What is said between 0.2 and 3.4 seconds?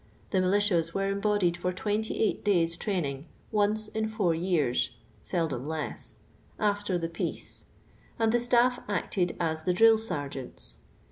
The militias were embodied for twenty eight days' training,